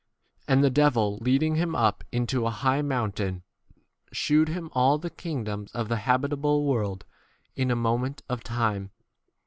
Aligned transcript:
And 0.47 0.63
the 0.63 0.71
devil, 0.71 1.19
leading 1.21 1.57
him 1.57 1.75
up 1.75 2.03
into 2.11 2.47
a 2.47 2.49
high 2.49 2.81
mountain, 2.81 3.43
shewed 4.11 4.49
him 4.49 4.71
all 4.73 4.97
the 4.97 5.11
kingdoms 5.11 5.71
of 5.73 5.89
the 5.89 5.97
habitable 6.09 6.61
6 6.61 6.65
[world] 6.69 7.05
in 7.55 7.69
a 7.69 7.75
moment 7.75 8.23
of 8.27 8.43
time. 8.43 8.89